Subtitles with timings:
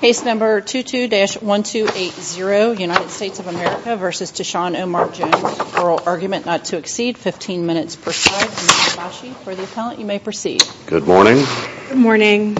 [0.00, 4.04] Case number 22-1280, United States of America v.
[4.04, 5.34] TShaun Omar Jones.
[5.78, 8.48] Oral argument not to exceed 15 minutes per side.
[8.48, 8.96] Mr.
[8.96, 10.62] Bashi, for the appellant, you may proceed.
[10.86, 11.42] Good morning.
[11.88, 12.54] Good morning.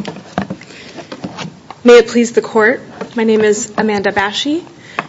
[1.84, 2.80] May it please the court,
[3.14, 4.64] my name is Amanda Bashi.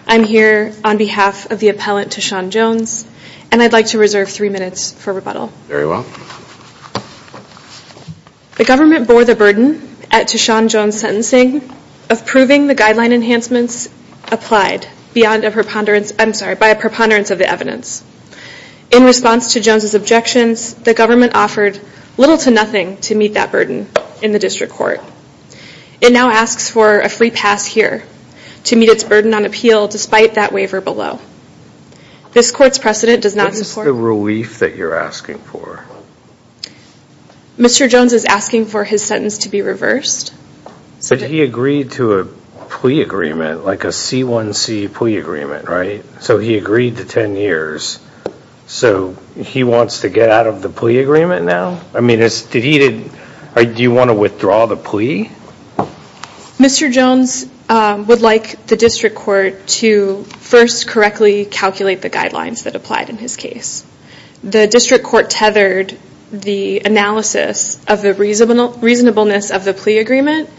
[0.05, 3.07] I'm here on behalf of the appellant TShaun Jones,
[3.51, 5.47] and I'd like to reserve three minutes for rebuttal.
[5.67, 6.05] Very well.
[8.57, 9.81] The government bore the burden
[10.11, 11.61] at TShaun Jones' sentencing
[12.09, 13.89] of proving the guideline enhancements
[14.31, 18.03] applied beyond a preponderance, I'm sorry, by a preponderance of the evidence.
[18.91, 21.79] In response to Jones' objections, the government offered
[22.17, 23.87] little to nothing to meet that burden
[24.21, 25.01] in the district court.
[26.01, 28.03] It now asks for a free pass here
[28.65, 31.19] to meet its burden on appeal despite that waiver below.
[32.31, 33.87] This court's precedent does not support...
[33.87, 35.85] What is the relief that you're asking for?
[37.57, 37.89] Mr.
[37.89, 40.33] Jones is asking for his sentence to be reversed.
[41.09, 46.03] But he agreed to a plea agreement, like a C1C plea agreement, right?
[46.21, 47.99] So he agreed to 10 years.
[48.67, 51.81] So he wants to get out of the plea agreement now?
[51.93, 53.09] I mean, did he?
[53.55, 55.29] do you want to withdraw the plea?
[56.57, 56.91] Mr.
[56.91, 63.09] Jones um, would like the district court to first correctly calculate the guidelines that applied
[63.09, 63.85] in his case.
[64.43, 65.97] The district court tethered
[66.31, 70.49] the analysis of the reasonableness of the plea agreement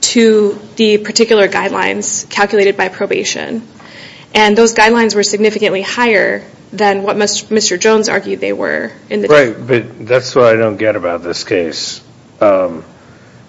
[0.00, 3.66] to the particular guidelines calculated by probation.
[4.34, 7.80] And those guidelines were significantly higher than what Mr.
[7.80, 8.92] Jones argued they were.
[9.08, 12.02] In the Right, but that's what I don't get about this case.
[12.40, 12.84] Um,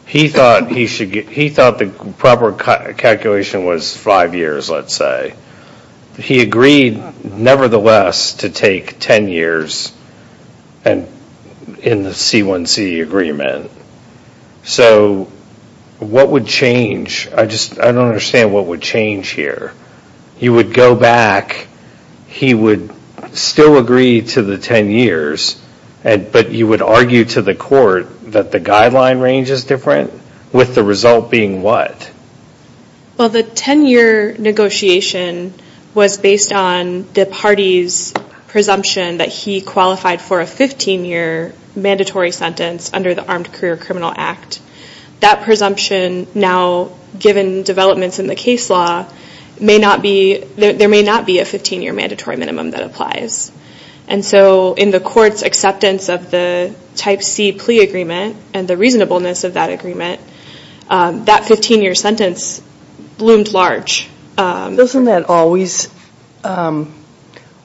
[0.06, 5.36] he thought he should get he thought the proper calculation was five years, let's say.
[6.18, 9.94] He agreed, nevertheless, to take 10 years
[10.84, 11.08] in
[12.04, 13.72] the C1C agreement.
[14.64, 15.32] So
[16.00, 17.30] what would change?
[17.36, 19.74] I just I don't understand what would change here.
[20.38, 21.68] He would go back,
[22.28, 22.92] he would
[23.34, 25.62] still agree to the 10 years,
[26.04, 30.14] but you would argue to the court that the guideline range is different,
[30.54, 32.10] with the result being what?
[33.18, 35.54] Well, the 10-year negotiation
[35.94, 38.14] was based on the party's
[38.48, 44.62] presumption that he qualified for a 15-year mandatory sentence under the Armed Career Criminal Act.
[45.20, 49.06] That presumption now, given developments in the case law,
[49.60, 53.52] may not be there may not be a 15-year mandatory minimum that applies.
[54.08, 59.44] And so in the court's acceptance of the Type C plea agreement and the reasonableness
[59.44, 60.20] of that agreement,
[60.90, 62.62] um, that 15-year sentence
[63.20, 64.10] loomed large.
[64.38, 65.90] Um, Doesn't that always
[66.44, 66.94] um,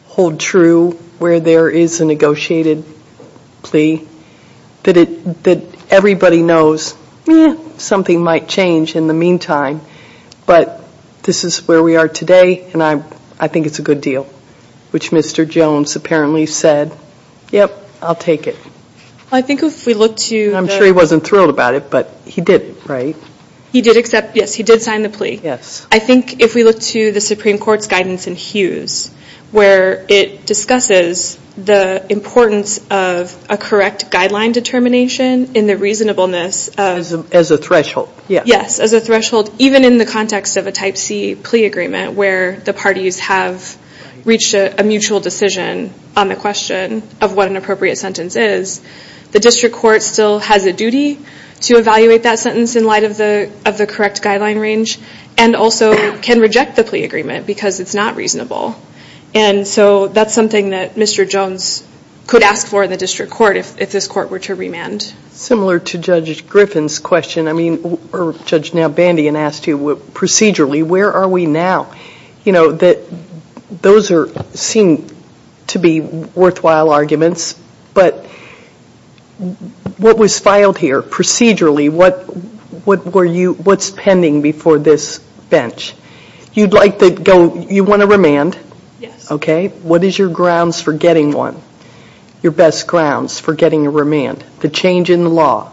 [0.06, 2.84] hold true where there is a negotiated
[3.62, 4.06] plea?
[4.82, 6.94] That it that everybody knows
[7.78, 9.80] something might change in the meantime,
[10.46, 10.82] but
[11.22, 13.02] this is where we are today, and I
[13.38, 14.24] I think it's a good deal.
[14.90, 15.48] Which Mr.
[15.48, 16.96] Jones apparently said,
[17.50, 18.56] yep, I'll take it.
[19.32, 20.56] I think if we look to the...
[20.56, 23.16] I'm sure he wasn't thrilled about it, but he did, right?
[23.74, 25.40] He did accept, yes, he did sign the plea.
[25.42, 25.86] Yes.
[25.90, 29.12] I think if we look to the Supreme Court's guidance in Hughes,
[29.50, 37.34] where it discusses the importance of a correct guideline determination in the reasonableness of...
[37.34, 38.46] As a threshold, yes.
[38.46, 42.60] Yes, as a threshold, even in the context of a Type C plea agreement, where
[42.60, 43.76] the parties have
[44.24, 48.80] reached a mutual decision on the question of what an appropriate sentence is,
[49.32, 51.18] the district court still has a duty
[51.64, 54.98] to evaluate that sentence in light of the correct guideline range,
[55.36, 58.76] and also can reject the plea agreement because it's not reasonable.
[59.34, 61.28] And so that's something that Mr.
[61.28, 61.86] Jones
[62.26, 65.02] could ask for in the district court if this court were to remand.
[65.30, 69.78] Similar to Judge Griffin's question, I mean, or Judge Nalbandian asked you,
[70.12, 71.94] procedurally, where are we now?
[72.44, 75.06] You know, those seem
[75.68, 77.58] to be worthwhile arguments,
[77.92, 78.26] but
[79.98, 82.22] what was filed here, procedurally, what
[82.86, 85.18] what were you what's pending before this
[85.50, 85.94] bench?
[86.52, 88.56] You'd like to go, you want a remand?
[89.00, 89.30] Yes.
[89.30, 89.68] Okay.
[89.68, 91.60] What is your grounds for getting one?
[92.42, 94.44] Your best grounds for getting a remand?
[94.60, 95.72] The change in the law.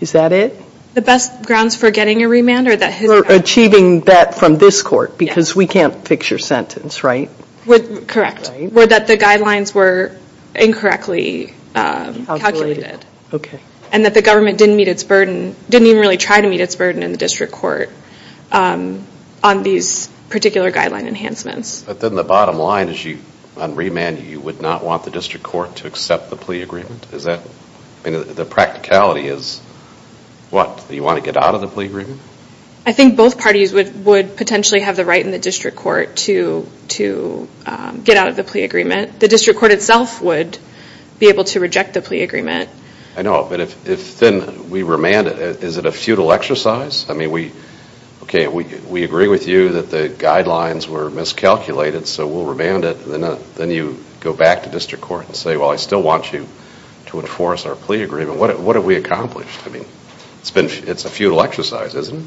[0.00, 0.58] Is that it?
[0.94, 3.10] The best grounds for getting a remand or that his...
[3.10, 7.30] For achieving that from this court, because we can't fix your sentence, right?
[7.66, 8.50] Correct.
[8.74, 10.16] Or that the guidelines were
[10.54, 13.04] incorrectly Um, calculated.
[13.32, 13.60] Okay.
[13.90, 16.76] And that the government didn't meet its burden, didn't even really try to meet its
[16.76, 17.90] burden in the district court
[18.50, 19.06] um,
[19.42, 21.82] on these particular guideline enhancements.
[21.82, 23.18] But then the bottom line is you,
[23.56, 27.06] on remand, you would not want the district court to accept the plea agreement?
[27.12, 27.40] Is that,
[28.04, 29.60] I mean, the practicality is
[30.50, 30.86] what?
[30.88, 32.20] Do you want to get out of the plea agreement?
[32.84, 36.66] I think both parties would potentially have the right in the district court to
[37.64, 39.20] um, get out of the plea agreement.
[39.20, 40.58] The district court itself would
[41.22, 42.68] be able to reject the plea agreement.
[43.16, 47.08] I know, but if then we remand it, is it a futile exercise?
[47.08, 47.52] I mean, we
[48.24, 53.06] okay we we agree with you that the guidelines were miscalculated, so we'll remand it.
[53.06, 56.32] Then uh, then you go back to district court and say, well, I still want
[56.32, 56.48] you
[57.06, 58.40] to enforce our plea agreement.
[58.40, 59.64] What have we accomplished?
[59.64, 59.86] I mean,
[60.40, 62.26] it's been it's a futile exercise, isn't it?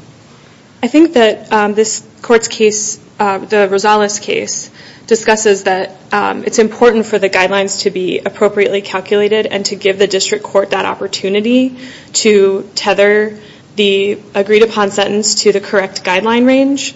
[0.82, 4.70] I think that um, this court's case, uh, the Rosales case,
[5.06, 9.98] discusses that um, it's important for the guidelines to be appropriately calculated and to give
[9.98, 11.76] the district court that opportunity
[12.12, 13.38] to tether
[13.76, 16.94] the agreed upon sentence to the correct guideline range,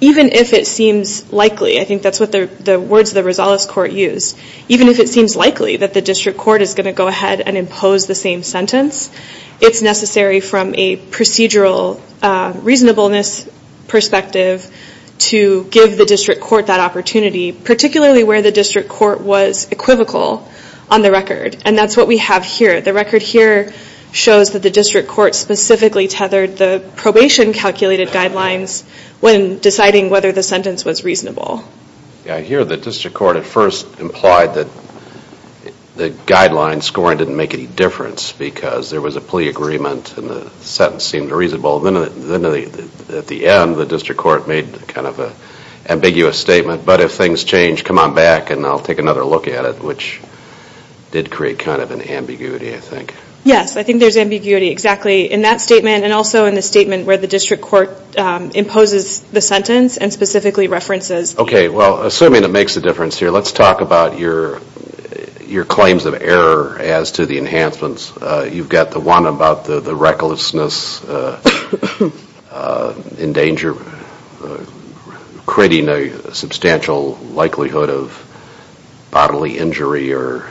[0.00, 1.78] even if it seems likely.
[1.78, 4.38] I think that's what the words the Rosales court used.
[4.68, 7.56] Even if it seems likely that the district court is going to go ahead and
[7.56, 9.10] impose the same sentence,
[9.60, 13.48] it's necessary from a procedural uh, reasonableness
[13.86, 14.68] perspective
[15.30, 20.48] to give the district court that opportunity, particularly where the district court was equivocal
[20.90, 21.56] on the record.
[21.64, 22.80] And that's what we have here.
[22.80, 23.72] The record here
[24.12, 28.82] shows that the district court specifically tethered the probation calculated guidelines
[29.20, 31.64] when deciding whether the sentence was reasonable.
[32.26, 34.66] Yeah, I hear the district court at first implied that
[35.96, 40.48] the guideline scoring didn't make any difference because there was a plea agreement and the
[40.60, 41.80] sentence seemed reasonable.
[41.80, 45.32] Then at the end, the district court made kind of an
[45.88, 49.64] ambiguous statement, but if things change, come on back and I'll take another look at
[49.66, 50.20] it, which
[51.10, 53.14] did create kind of an ambiguity, I think.
[53.44, 57.16] Yes, I think there's ambiguity exactly in that statement and also in the statement where
[57.16, 61.36] the district court um, imposes the sentence and specifically references.
[61.36, 64.60] Okay, well, assuming it makes a difference here, let's talk about your
[65.64, 68.16] claims of error as to the enhancements.
[68.16, 72.10] Uh, you've got the one about the recklessness uh,
[72.50, 73.74] uh, in danger,
[75.46, 78.28] creating a substantial likelihood of
[79.10, 80.50] bodily injury or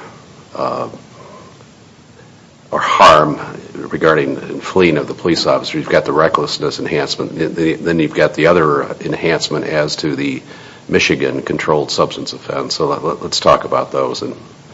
[2.71, 3.39] harm
[3.74, 5.77] regarding fleeing of the police officer.
[5.77, 7.33] You've got the recklessness enhancement.
[7.36, 10.44] Then you've got the other enhancement as to the
[10.88, 12.75] Michigan controlled substance offense.
[12.75, 14.21] So let's talk about those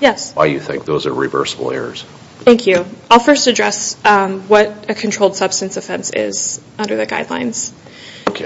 [0.02, 2.04] and why you think those are reversible errors.
[2.40, 2.86] Thank you.
[3.10, 7.74] I'll first address um, what a controlled substance offense is under the guidelines.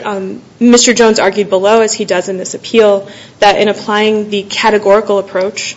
[0.05, 0.95] Um, Mr.
[0.95, 3.09] Jones argued below, as he does in this appeal,
[3.39, 5.75] that in applying the categorical approach,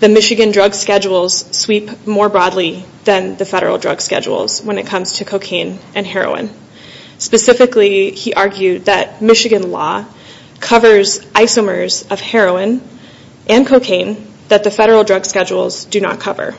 [0.00, 5.14] the Michigan drug schedules sweep more broadly than the federal drug schedules when it comes
[5.14, 6.50] to cocaine and heroin.
[7.18, 10.04] Specifically, he argued that Michigan law
[10.60, 12.80] covers isomers of heroin
[13.48, 16.54] and cocaine that the federal drug schedules do not cover.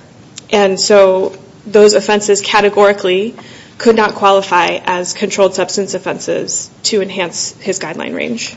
[0.52, 3.36] And so those offenses categorically
[3.78, 8.56] could not qualify as controlled substance offenses to enhance his guideline range.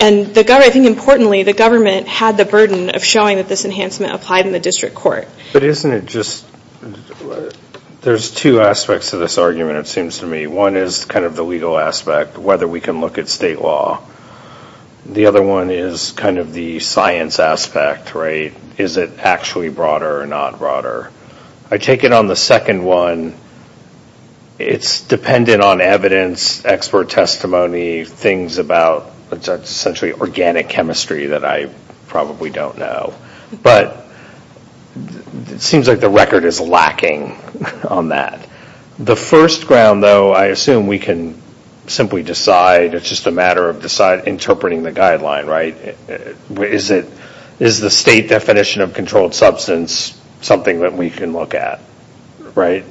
[0.00, 4.46] And I think importantly, the government had the burden of showing that this enhancement applied
[4.46, 5.26] in the district court.
[5.52, 6.46] But isn't it just,
[8.02, 10.46] there's two aspects to this argument, it seems to me.
[10.46, 14.00] One is kind of the legal aspect, whether we can look at state law.
[15.08, 18.54] The other one is kind of the science aspect, right?
[18.76, 21.10] Is it actually broader or not broader?
[21.70, 23.34] I take it on the second one,
[24.58, 31.70] it's dependent on evidence, expert testimony, things about essentially organic chemistry that I
[32.08, 33.14] probably don't know.
[33.62, 34.04] But
[35.48, 37.38] it seems like the record is lacking
[37.88, 38.46] on that.
[38.98, 41.40] The first ground, though, I assume we can
[41.88, 43.84] simply decide, it's just a matter of
[44.26, 45.96] interpreting the guideline, right?
[47.60, 51.80] Is the state definition of controlled substance something that we can look at,
[52.54, 52.84] right?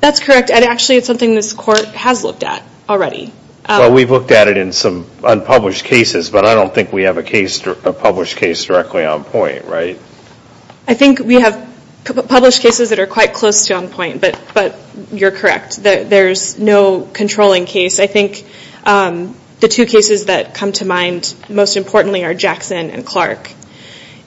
[0.00, 0.50] That's correct.
[0.50, 3.32] And actually, it's something this court has looked at already.
[3.68, 7.02] Um, well, we've looked at it in some unpublished cases, but I don't think we
[7.02, 9.98] have a case d a published case directly on point, right?
[10.86, 11.65] I think we have
[12.14, 14.78] published cases that are quite close to on point, but but
[15.12, 15.82] you're correct.
[15.82, 17.98] There's no controlling case.
[17.98, 18.44] I think
[18.84, 23.50] um, the two cases that come to mind most importantly are Jackson and Clark.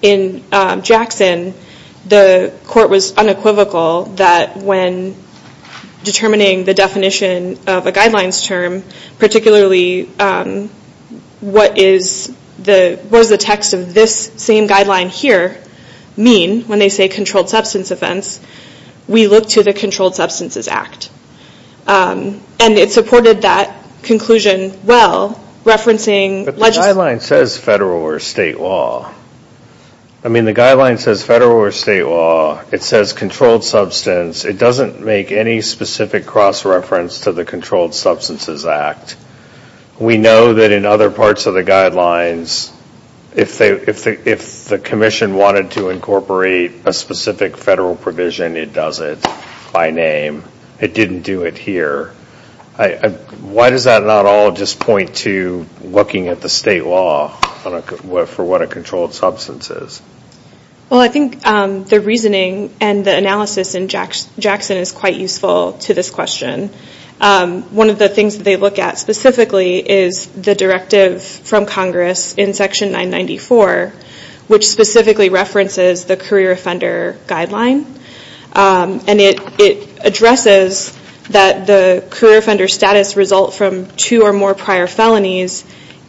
[0.01, 1.53] In um, Jackson,
[2.05, 5.15] the court was unequivocal that when
[6.03, 8.83] determining the definition of a guidelines term,
[9.19, 10.69] particularly um,
[11.41, 15.57] what is the what does the text of this same guideline here
[16.19, 18.39] mean when they say controlled substance offense,
[19.07, 21.09] we look to the Controlled Substances Act.
[21.87, 26.45] Um, and it supported that conclusion well, referencing...
[26.45, 29.11] But the guideline says federal or state law.
[30.23, 32.61] I mean, the guideline says federal or state law.
[32.71, 34.45] It says controlled substance.
[34.45, 39.15] It doesn't make any specific cross-reference to the Controlled Substances Act.
[39.97, 42.73] We know that in other parts of the guidelines,
[43.35, 49.25] if the commission wanted to incorporate a specific federal provision, it does it
[49.71, 50.43] by name.
[50.79, 52.13] It didn't do it here.
[52.77, 58.61] Why does that not all just point to looking at the state law for what
[58.61, 60.01] a controlled substance is?
[60.89, 65.93] Well, I think um, the reasoning and the analysis in Jackson is quite useful to
[65.93, 66.71] this question.
[67.21, 72.33] Um, one of the things that they look at specifically is the directive from Congress
[72.35, 73.91] in Section 994,
[74.47, 77.85] which specifically references the career offender guideline.
[78.53, 80.97] Um, and it addresses
[81.29, 85.63] that the career offender status result from two or more prior felonies,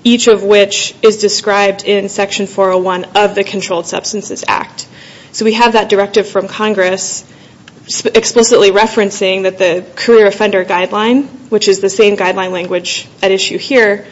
[0.04, 4.88] each of which is described in Section 401 of the Controlled Substances Act.
[5.32, 7.24] So we have that directive from Congress
[8.14, 13.58] explicitly referencing that the career offender guideline, which is the same guideline language at issue
[13.58, 14.06] here,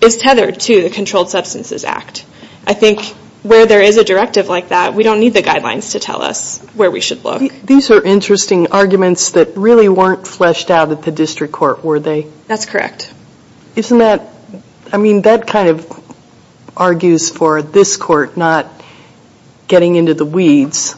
[0.00, 2.24] is tethered to the Controlled Substances Act.
[2.66, 3.02] I think
[3.42, 6.60] where there is a directive like that, we don't need the guidelines to tell us
[6.74, 7.42] where we should look.
[7.62, 12.22] These are interesting arguments that really weren't fleshed out at the district court, were they?
[12.46, 13.12] That's correct.
[13.76, 14.28] Isn't that,
[14.92, 16.00] I mean, that kind of
[16.76, 18.66] argues for this court not
[19.68, 20.94] getting into the weeds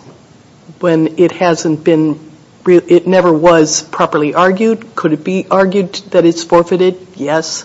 [0.81, 2.19] when it hasn't been,
[2.67, 4.95] it never was properly argued.
[4.95, 7.07] Could it be argued that it's forfeited?
[7.17, 7.65] Yes.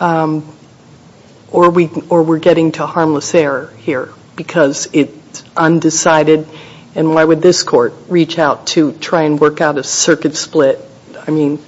[0.00, 0.50] Um
[1.50, 6.48] or we're getting to harmless error here because it's undecided.
[6.96, 10.80] And why would this court reach out to try and work out a circuit split?
[11.26, 11.60] I mean,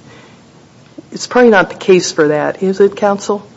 [1.11, 3.47] it's probably not the case for that, is it, counsel?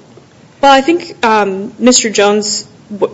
[0.60, 2.12] Well, I think Mr.
[2.12, 2.68] Jones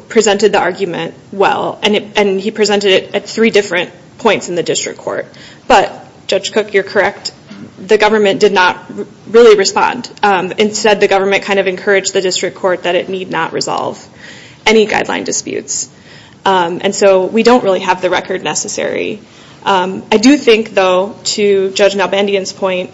[0.09, 4.99] presented the argument well, and he presented it at three different points in the district
[4.99, 5.26] court.
[5.68, 7.33] But, Judge Cook, you're correct.
[7.78, 8.90] The government did not
[9.28, 10.11] really respond.
[10.23, 14.02] Um, instead, the government kind of encouraged the district court that it need not resolve
[14.64, 15.90] any guideline disputes.
[16.45, 19.21] Um, and so we don't really have the record necessary.
[19.64, 22.90] Um, I do think, though, to Judge Nalbandian's point,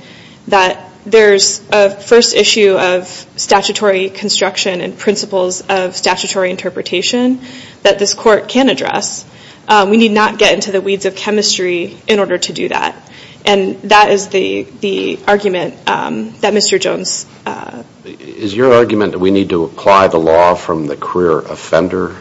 [0.49, 3.07] that there's a first issue of
[3.37, 7.41] statutory construction and principles of statutory interpretation
[7.83, 9.25] that this court can address.
[9.69, 12.97] Um, we need not get into the weeds of chemistry in order to do that.
[13.45, 16.81] And that is the argument um, that Mr.
[16.81, 17.27] Jones...
[17.45, 22.17] Uh, is your argument that we need to apply the law from the career offender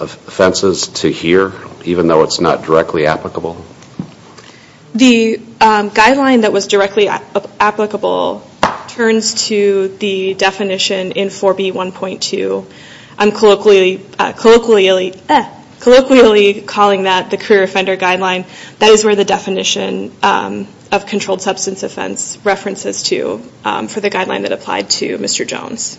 [0.00, 1.52] offenses to here,
[1.84, 3.64] even though it's not directly applicable?
[4.94, 8.48] The um, guideline that was directly applicable
[8.88, 12.64] turns to the definition in 4B1.2.
[13.20, 13.32] I'm uh,
[15.28, 18.46] eh, colloquially calling that the career offender guideline.
[18.78, 24.10] That is where the definition um, of controlled substance offense references to um, for the
[24.10, 25.46] guideline that applied to Mr.
[25.46, 25.98] Jones.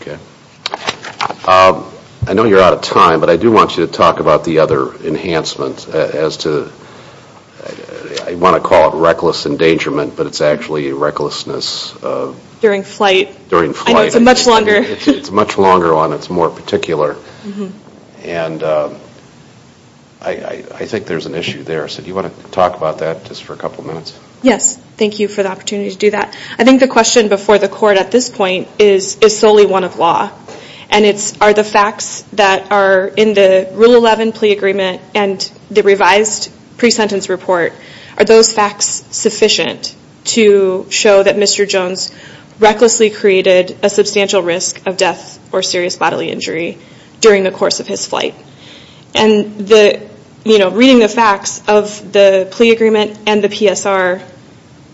[0.00, 0.18] Okay.
[2.26, 4.60] I know you're out of time, but I do want you to talk about the
[4.60, 6.70] other enhancements uh, as to...
[8.18, 11.94] I want to call it reckless endangerment, but it's actually recklessness...
[12.02, 13.48] Uh, during flight.
[13.48, 13.88] During flight.
[13.88, 14.76] I know, it's a much longer...
[14.76, 16.12] It's a much longer one.
[16.12, 17.14] It's more particular.
[17.14, 18.28] Mm-hmm.
[18.28, 18.94] And uh,
[20.20, 21.88] I think there's an issue there.
[21.88, 24.18] So do you want to talk about that just for a couple minutes?
[24.42, 24.76] Yes.
[24.96, 26.36] Thank you for the opportunity to do that.
[26.58, 30.30] I think the question before the court at this point is solely one of law.
[30.90, 35.40] And it's, are the facts that are in the Rule 11 plea agreement and
[35.70, 37.72] the revised pre-sentence report,
[38.20, 41.66] are those facts sufficient to show that Mr.
[41.66, 42.14] Jones
[42.58, 46.76] recklessly created a substantial risk of death or serious bodily injury
[47.22, 48.34] during the course of his flight?
[49.14, 54.22] And reading the facts of the plea agreement and the PSR,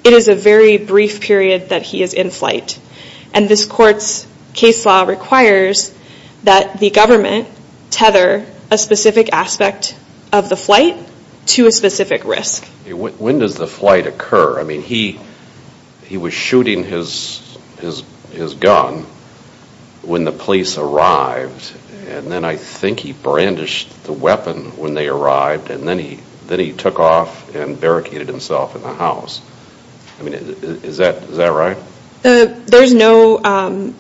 [0.05, 2.79] it is a very brief period that he is in flight.
[3.35, 5.93] And this court's case law requires
[6.45, 7.49] that the government
[7.91, 9.97] tether a specific aspect
[10.33, 10.97] of the flight
[11.47, 12.65] to a specific risk.
[12.87, 14.61] When does the flight occur?
[14.61, 15.19] I mean, he
[16.11, 19.07] was shooting his gun
[20.03, 21.75] when the police arrived.
[22.09, 25.71] And then I think he brandished the weapon when they arrived.
[25.71, 29.41] And then he took off and barricaded himself in the house.
[30.19, 31.77] I mean, is that right?
[32.23, 33.93] There's no um,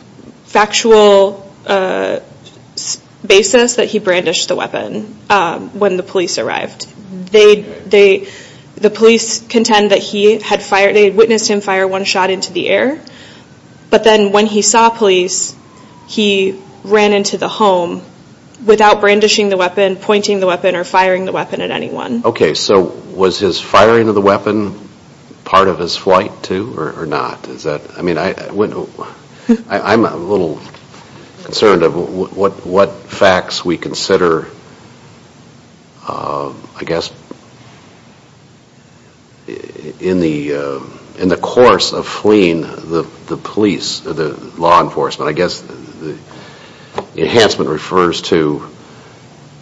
[0.44, 2.20] factual uh,
[3.26, 6.86] basis that he brandished the weapon um, when the police arrived.
[7.30, 8.28] They they
[8.76, 12.68] the police contend that he had fired, they witnessed him fire one shot into the
[12.68, 13.00] air.
[13.88, 15.56] But then when he saw police,
[16.08, 18.02] he ran into the home
[18.64, 22.24] without brandishing the weapon, pointing the weapon, or firing the weapon at anyone.
[22.24, 22.80] Okay, so
[23.14, 24.88] was his firing of the weapon
[25.44, 27.48] part of his flight too, or not?
[27.48, 30.60] Is that I mean, I'm a little
[31.44, 31.94] concerned of
[32.36, 34.48] what, what facts we consider,
[36.06, 37.10] Uh, I guess,
[39.48, 39.52] uh,
[41.18, 45.28] in the course of fleeing the police, the law enforcement.
[45.28, 46.16] I guess the
[47.16, 48.68] enhancement refers to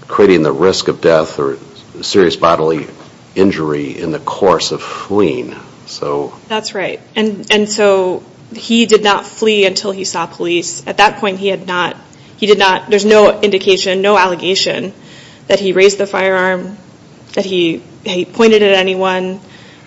[0.06, 1.56] creating the risk of death or
[2.02, 2.88] serious bodily
[3.34, 5.56] injury in the course of fleeing.
[6.48, 7.00] That's right.
[7.16, 8.22] And so
[8.54, 10.86] he did not flee until he saw police.
[10.86, 14.92] At that point, he did not, there's no indication, no allegation
[15.46, 16.76] that he raised the firearm,
[17.34, 17.82] that he
[18.32, 19.40] pointed it at anyone.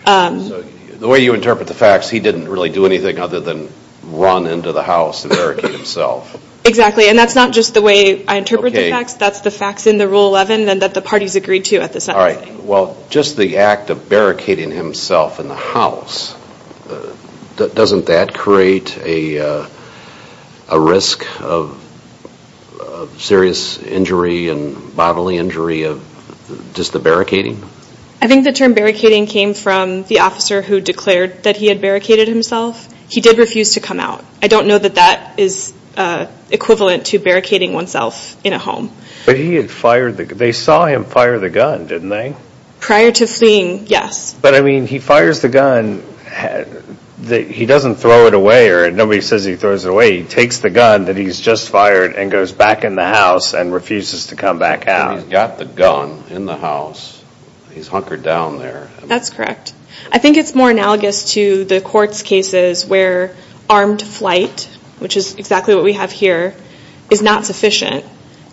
[0.05, 0.47] Um.
[0.47, 3.69] So the way you interpret the facts, he didn't really do anything other than
[4.03, 6.43] run into the house and barricade himself.
[6.65, 9.97] Exactly, and that's not just the way I interpret the facts, that's the facts in
[9.97, 12.45] the Rule 11 and that the parties agreed to at the sentencing.
[12.45, 16.35] All right, well, just the act of barricading himself in the house,
[16.89, 17.15] uh,
[17.55, 19.67] doesn't that create a uh,
[20.77, 21.81] risk of
[23.17, 26.03] serious injury and bodily injury of
[26.73, 27.63] just the barricading?
[28.21, 32.27] I think the term barricading came from the officer who declared that he had barricaded
[32.27, 32.91] himself.
[33.09, 34.25] He did refuse to come out.
[34.41, 38.91] I don't know that that is uh, equivalent to barricading oneself in a home.
[39.25, 40.37] But he had fired, the gun.
[40.37, 42.35] they saw him fire the gun, didn't they?
[42.79, 44.33] Prior to fleeing, yes.
[44.33, 46.03] But I mean, he fires the gun,
[47.25, 50.21] he doesn't throw it away or nobody says he throws it away.
[50.21, 53.73] He takes the gun that he's just fired and goes back in the house and
[53.73, 55.15] refuses to come back out.
[55.15, 57.23] He's got the gun in the house,
[57.73, 58.89] he's hunkered down there.
[59.03, 59.73] That's correct.
[60.11, 63.35] I think it's more analogous to the court's cases where
[63.69, 64.69] armed flight,
[64.99, 66.53] which is exactly what we have here,
[67.09, 68.05] is not sufficient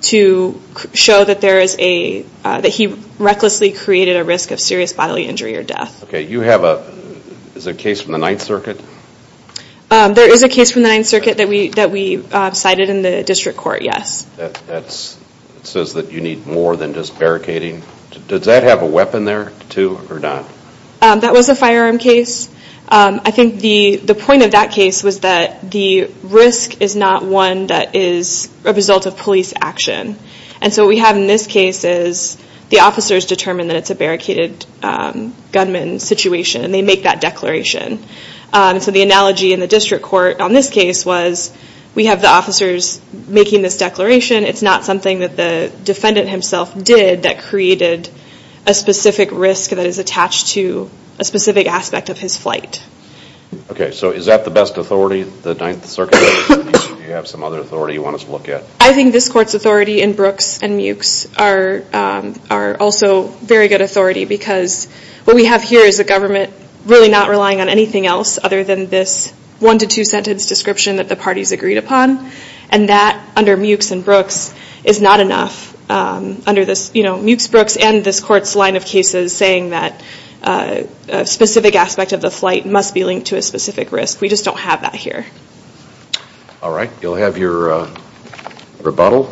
[0.02, 0.60] to
[0.92, 5.26] show that there is a, uh, that he recklessly created a risk of serious bodily
[5.26, 6.04] injury or death.
[6.04, 7.03] Okay, you have a,
[7.54, 8.80] is there a case from the Ninth Circuit?
[9.90, 11.48] Um, there is a case from the Ninth Circuit that
[11.90, 14.24] we um, cited in the district court, yes.
[14.36, 17.82] That says that you need more than just barricading.
[18.28, 20.44] Does that have a weapon there too or not?
[21.00, 22.50] Um, that was a firearm case.
[22.88, 27.94] I think the point of that case was that the risk is not one that
[27.94, 30.16] is a result of police action.
[30.60, 32.38] And so what we have in this case is
[32.70, 38.02] the officers determine that it's a barricaded um, gunman situation and they make that declaration.
[38.52, 41.56] Um, so the analogy in the district court on this case was
[41.94, 44.44] we have the officers making this declaration.
[44.44, 48.08] It's not something that the defendant himself did that created
[48.66, 52.82] a specific risk that is attached to a specific aspect of his flight.
[53.70, 56.18] Okay, so is that the best authority, the Ninth Circuit?
[57.04, 58.64] You have some other authority you want us to look at?
[58.80, 64.24] I think this court's authority in Brooks and Mukes um, are also very good authority
[64.24, 64.86] because
[65.24, 66.50] what we have here is the government
[66.86, 71.10] really not relying on anything else other than this one to two sentence description that
[71.10, 72.30] the parties agreed upon.
[72.70, 77.50] And that under Mukes and Brooks is not enough um, under this, you know, Mukes,
[77.50, 80.02] Brooks and this court's line of cases saying that
[80.42, 84.22] uh, a specific aspect of the flight must be linked to a specific risk.
[84.22, 85.26] We just don't have that here.
[86.64, 87.94] All right, you'll have your uh,
[88.80, 89.24] rebuttal.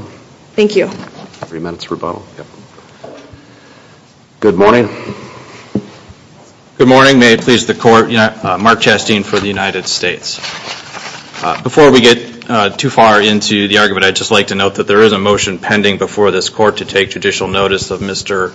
[0.55, 0.89] Thank you.
[0.89, 2.23] Three minutes rebuttal.
[4.41, 4.89] Good morning.
[6.77, 7.19] Good morning.
[7.19, 8.13] May it please the court.
[8.13, 10.41] Uh, Mark Chasteen for the United States.
[11.43, 14.87] Uh, before we get too far into the argument, I'd just like to note that
[14.87, 18.53] there is a motion pending before this court to take judicial notice of Mr.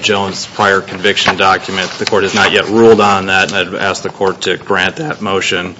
[0.00, 1.90] Jones' prior conviction document.
[1.98, 4.96] The court has not yet ruled on that and I'd ask the court to grant
[4.96, 5.74] that motion.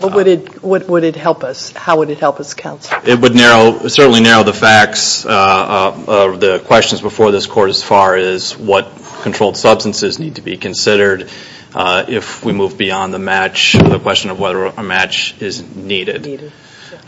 [0.00, 1.72] What would it help us?
[1.72, 2.98] How would it help us, counsel?
[3.04, 7.70] It would narrow certainly narrow the facts uh, uh, of the questions before this court
[7.70, 8.90] as far as what
[9.22, 11.30] controlled substances need to be considered
[11.74, 16.52] uh, if we move beyond the match, the question of whether a match is needed.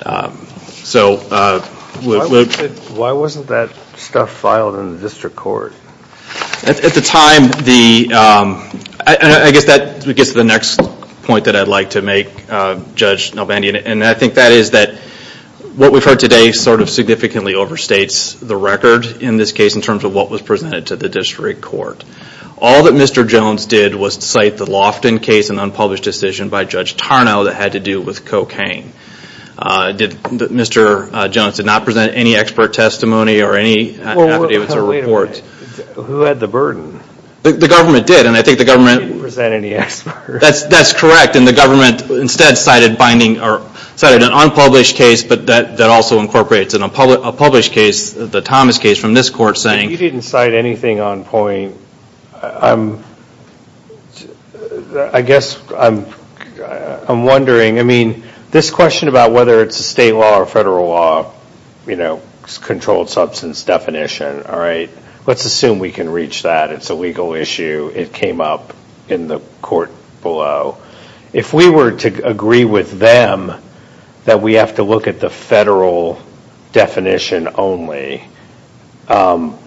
[0.05, 0.37] Um,
[0.71, 1.17] so
[2.03, 5.73] why wasn't that stuff filed in the district court?
[6.67, 7.45] At the time,
[8.13, 8.63] um,
[9.07, 10.81] I guess that gets to the next
[11.27, 14.95] point that I'd like to make, uh, Judge Nalbandian, and I think that is that
[15.77, 20.05] what we've heard today sort of significantly overstates the record in this case in terms
[20.05, 22.03] of what was presented to the district court.
[22.59, 23.29] All that Mr.
[23.29, 27.73] Jones did was cite the Lofton case, an unpublished decision by Judge Tarnow that had
[27.73, 28.93] to do with cocaine.
[29.59, 31.13] Uh, did Mr.
[31.13, 35.41] Uh, Jones did not present any expert testimony or any uh, affidavits or reports.
[35.95, 37.01] Who had the burden?
[37.53, 39.03] The government did, and I think the government...
[39.03, 40.65] Didn't present any experts.
[40.65, 43.61] That's correct, and the government instead cited binding or
[43.95, 49.15] cited an unpublished case, but that also incorporates a published case, the Thomas case from
[49.15, 49.91] this court saying...
[49.91, 51.77] You didn't cite anything on point.
[52.35, 53.01] I
[55.23, 60.89] guess I'm wondering, I mean, this question about whether it's a state law or federal
[60.89, 61.33] law,
[61.87, 62.23] you know,
[62.63, 64.89] controlled substance definition, all right,
[65.27, 66.71] let's assume we can reach that.
[66.71, 67.91] It's a legal issue.
[67.95, 68.73] It came up
[69.09, 69.91] in the court
[70.23, 70.79] below.
[71.33, 73.53] If we were to agree with them
[74.25, 76.21] that we have to look at the federal
[76.73, 78.29] definition only,
[79.09, 79.59] um,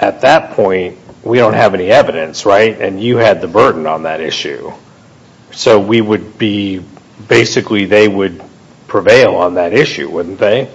[0.00, 2.80] at that point, we don't have any evidence, right?
[2.80, 4.72] And you had the burden on that issue.
[5.52, 6.82] So we would be,
[7.28, 8.42] basically, they would
[8.88, 10.70] prevail on that issue, wouldn't they?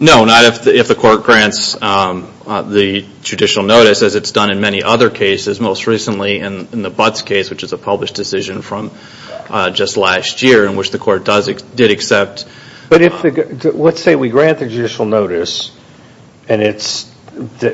[0.00, 4.60] No, not if the court grants um, uh, the judicial notice, as it's done in
[4.60, 8.90] many other cases, most recently in the Butts case, which is a published decision from
[9.48, 12.46] uh, just last year, in which the court did accept...
[12.88, 15.72] But if, let's say we grant the judicial notice,
[16.48, 17.10] and it's,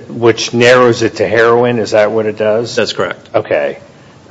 [0.09, 2.77] which narrows it to heroin, is that what it does?
[2.77, 3.31] That's correct.
[3.35, 3.81] Okay.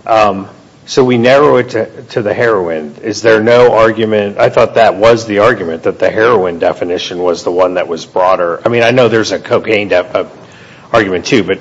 [0.06, 0.50] Um,
[0.90, 2.96] So we narrow it to the heroin.
[3.04, 7.44] Is there no argument, I thought that was the argument, that the heroin definition was
[7.44, 8.60] the one that was broader.
[8.66, 10.28] I mean, I know there's a cocaine uh,
[10.92, 11.60] argument too, but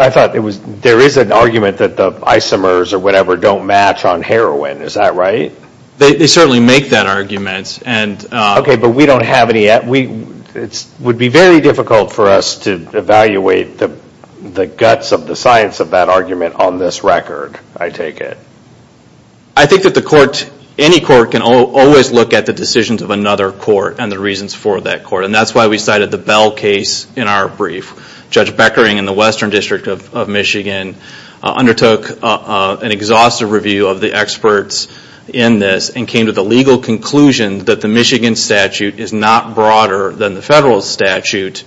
[0.00, 4.04] I thought it was there is an argument that the isomers or whatever don't match
[4.04, 4.82] on heroin.
[4.82, 5.52] Is that right?
[5.98, 7.80] They certainly make that argument.
[7.86, 12.72] Uh, okay, but we don't have any, it would be very difficult for us to
[12.98, 13.96] evaluate the
[14.76, 18.38] guts of the science of that argument on this record, I take it.
[19.56, 23.52] I think that the court, any court can always look at the decisions of another
[23.52, 25.24] court and the reasons for that court.
[25.24, 28.26] And that's why we cited the Bell case in our brief.
[28.30, 30.94] Judge Beckering in the Western District of Michigan
[31.42, 34.88] uh, undertook uh, uh, an exhaustive review of the experts
[35.28, 40.12] in this and came to the legal conclusion that the Michigan statute is not broader
[40.12, 41.64] than the federal statute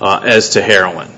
[0.00, 1.12] as to heroin.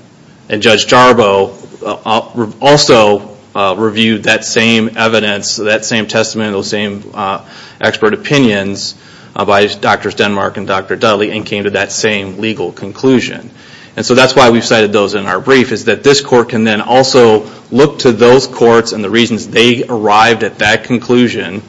[0.50, 7.08] And Judge Jarbou uh, also uh, reviewed that same evidence, that same testimony, those same
[7.14, 7.48] uh,
[7.80, 8.96] expert opinions
[9.32, 10.16] by Drs.
[10.16, 10.96] Denmark and Dr.
[10.96, 13.48] Dudley and came to that same legal conclusion.
[13.94, 16.64] And so that's why we've cited those in our brief, is that this court can
[16.64, 21.62] then also look to those courts and the reasons they arrived at that conclusion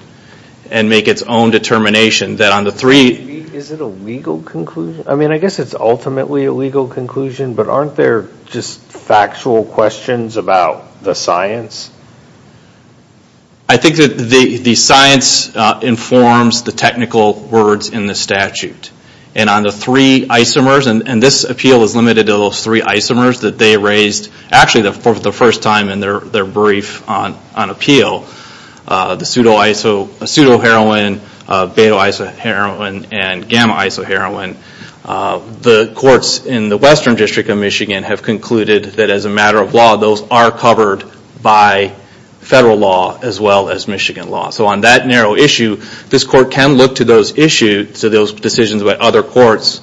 [0.71, 3.27] and make its own determination that on the three...
[3.53, 5.03] Is it a legal conclusion?
[5.07, 10.37] I mean, I guess it's ultimately a legal conclusion, but aren't there just factual questions
[10.37, 11.91] about the science?
[13.67, 18.91] I think that the science uh, informs the technical words in the statute.
[19.33, 23.57] And on the three isomers, and this appeal is limited to those three isomers that
[23.57, 28.27] they raised, actually for the first time in their brief on appeal,
[28.87, 34.55] uh, the pseudo-heroin, Uh, beta-isoheroin, and gamma-isoheroin,
[35.03, 39.57] uh, the courts in the Western District of Michigan have concluded that as a matter
[39.57, 41.03] of law, those are covered
[41.41, 41.93] by
[42.39, 44.49] federal law as well as Michigan law.
[44.49, 45.77] So on that narrow issue,
[46.09, 49.79] this court can look to those issues, to those decisions by other courts,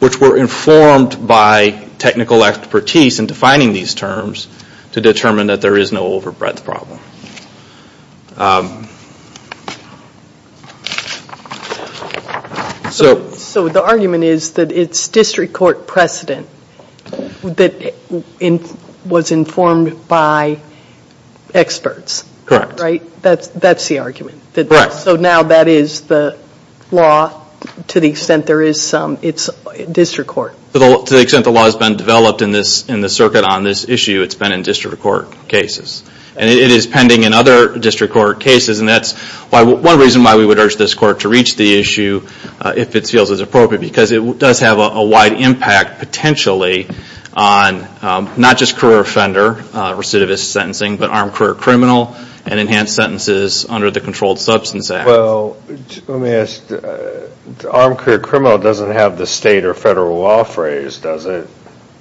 [0.00, 4.48] which were informed by technical expertise in defining these terms
[4.92, 6.98] to determine that there is no overbreadth problem.
[8.36, 8.87] Um,
[12.98, 16.48] So the argument is that it's district court precedent
[17.42, 17.94] that
[19.06, 20.60] was informed by
[21.54, 22.24] experts.
[22.46, 22.80] Correct.
[22.80, 23.22] Right?
[23.22, 24.40] That's the argument.
[24.54, 24.94] Correct.
[24.94, 26.38] So now that is the
[26.90, 27.44] law
[27.88, 29.50] to the extent there is some, it's
[29.90, 30.54] district court.
[30.74, 34.34] To the extent the law has been developed in the circuit on this issue, it's
[34.34, 36.02] been in district court cases.
[36.38, 39.18] And it is pending in other district court cases, and that's
[39.50, 42.26] one reason why we would urge this court to reach the issue
[42.60, 46.88] uh, if it feels it's appropriate, because it does have a wide impact potentially
[47.34, 52.94] on um, not just career offender uh, recidivist sentencing, but armed career criminal and enhanced
[52.94, 55.06] sentences under the Controlled Substance Act.
[55.06, 55.56] Well,
[56.06, 57.26] let me ask, uh,
[57.70, 61.48] armed career criminal doesn't have the state or federal law phrase, does it?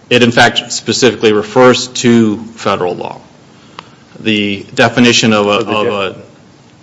[0.09, 3.21] It in fact specifically refers to federal law.
[4.19, 6.23] The definition of a...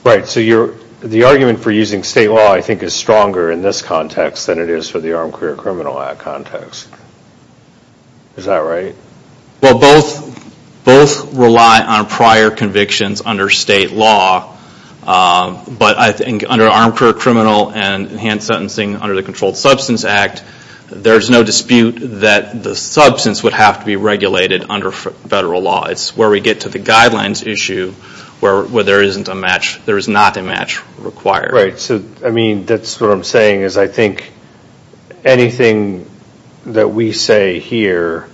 [0.05, 0.41] Right, so
[1.01, 4.69] the argument for using state law I think is stronger in this context than it
[4.69, 6.89] is for the Armed Career Criminal Act context.
[8.37, 8.95] Is that right?
[9.63, 14.57] Well, both both rely on prior convictions under state law,
[15.03, 20.05] um, but I think under armed career criminal and enhanced sentencing under the Controlled Substance
[20.05, 20.43] Act,
[20.95, 25.87] there's no dispute that the substance would have to be regulated under federal law.
[25.87, 27.93] It's where we get to the guidelines issue
[28.41, 31.53] where there isn't a match, there is not a match required.
[31.53, 34.31] Right, so, I mean, that's what I'm saying, is I think
[35.25, 36.11] anything
[36.67, 38.29] that we say here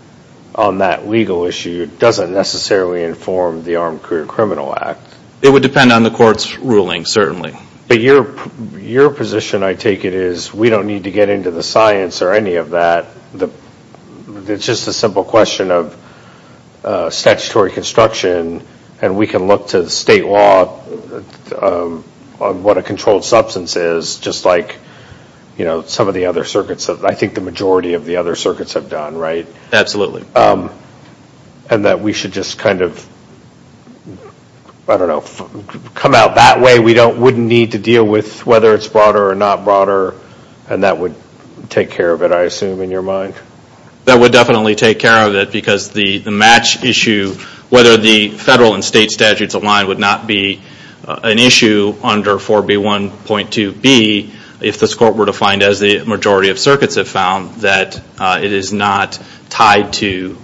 [0.55, 5.01] on that legal issue doesn't necessarily inform the Armed Career Criminal Act.
[5.43, 7.57] It would depend on the court's ruling, certainly.
[7.91, 12.23] But your position, I take it, is we don't need to get into the science
[12.23, 13.07] or any of that.
[14.47, 18.65] It's just a simple question of uh, statutory construction,
[19.03, 20.81] and we can look to the state law
[21.61, 22.05] um,
[22.39, 24.79] on what a controlled substance is, just like
[25.87, 29.17] some of the other circuits, I think the majority of the other circuits have done,
[29.17, 29.49] right?
[29.73, 30.25] Absolutely.
[30.37, 30.71] Um,
[31.69, 33.05] and that we should just kind of,
[34.89, 35.21] I don't know,
[35.95, 36.79] come out that way.
[36.81, 40.15] We don't wouldn't need to deal with whether it's broader or not broader,
[40.69, 41.15] and that would
[41.69, 43.35] take care of it, I assume, in your mind?
[44.07, 47.35] That would definitely take care of it, because the match issue,
[47.69, 50.61] whether the federal and state statutes align, would not be
[51.07, 56.59] uh, an issue under 4B1.2b if this court were to find, as the majority of
[56.59, 60.35] circuits have found, that uh, it is not tied to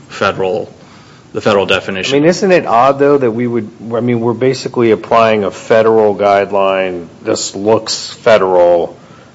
[1.37, 2.14] the federal definition.
[2.14, 5.51] I mean, isn't it odd, though, that we would, I mean, we're basically applying a
[5.51, 7.09] federal guideline.
[7.20, 8.94] This looks federal.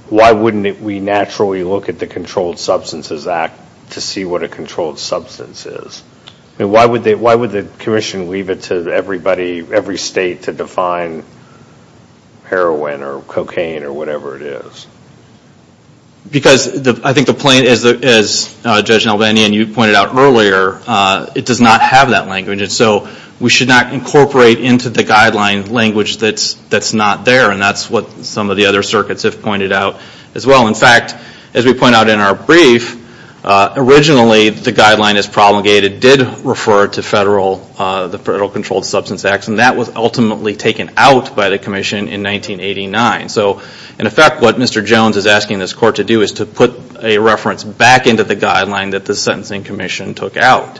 [0.09, 3.53] Why wouldn't we naturally look at the Controlled Substances Act
[3.91, 6.01] to see what a controlled substance is?
[6.57, 10.43] I mean, why would they why would the commission leave it to everybody, every state,
[10.43, 11.23] to define
[12.45, 14.87] heroin or cocaine or whatever it is?
[16.29, 21.45] Because I think the plain, as uh, Judge Nalbandian, you pointed out earlier, uh, it
[21.45, 22.61] does not have that language.
[22.61, 27.89] And so we should not incorporate into the guideline language that's not there, and that's
[27.89, 29.99] what some of the other circuits have pointed out
[30.35, 30.67] as well.
[30.67, 31.15] In fact,
[31.53, 33.00] as we point out in our brief,
[33.43, 39.47] originally the guideline as promulgated did refer to Federal uh the Federal Controlled Substance Act,
[39.47, 43.29] and that was ultimately taken out by the commission in 1989.
[43.29, 43.61] So,
[43.99, 44.85] in effect, what Mr.
[44.85, 48.35] Jones is asking this court to do is to put a reference back into the
[48.35, 50.79] guideline that the Sentencing Commission took out.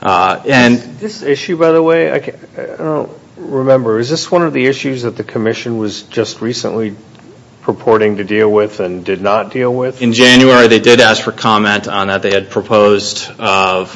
[0.00, 3.98] Uh and this issue, by the way, I don't remember.
[3.98, 6.94] Is this one of the issues that the commission was just recently
[7.64, 10.02] purporting to deal with and did not deal with?
[10.02, 12.22] In January, they did ask for comment on that.
[12.22, 13.86] They had proposed uh,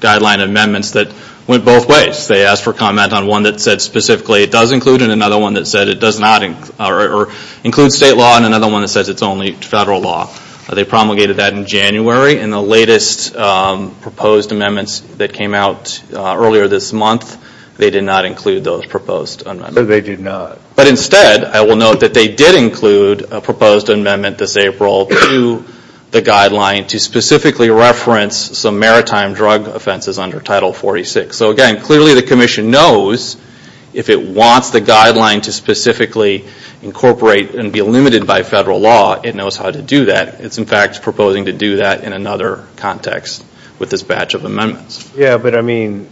[0.00, 1.12] guideline amendments that
[1.46, 2.26] went both ways.
[2.26, 5.54] They asked for comment on one that said specifically it does include, and another one
[5.54, 9.52] that said it does not include state law, and another one that says it's only
[9.52, 10.28] federal law.
[10.68, 16.02] Uh, they promulgated that in January, and the latest um, proposed amendments that came out
[16.12, 17.42] uh, earlier this month,
[17.78, 19.88] they did not include those proposed amendments.
[19.88, 20.58] They did not.
[20.74, 25.64] But instead, I will note that they did include a proposed amendment this April to
[26.10, 31.36] the guideline to specifically reference some maritime drug offenses under Title 46.
[31.36, 33.36] So, again, clearly the commission knows
[33.92, 36.46] if it wants the guideline to specifically
[36.82, 40.40] incorporate and be limited by federal law, it knows how to do that.
[40.40, 43.44] It's, in fact, proposing to do that in another context
[43.78, 45.12] with this batch of amendments.
[45.16, 46.08] Yeah, but, I mean,